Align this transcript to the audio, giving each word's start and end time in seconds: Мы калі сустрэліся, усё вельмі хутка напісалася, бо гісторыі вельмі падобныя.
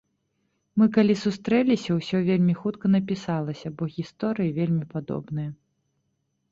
Мы 0.81 0.85
калі 0.95 1.13
сустрэліся, 1.23 1.97
усё 1.99 2.17
вельмі 2.31 2.57
хутка 2.63 2.85
напісалася, 2.97 3.67
бо 3.81 3.93
гісторыі 3.99 4.55
вельмі 4.61 4.85
падобныя. 4.97 5.49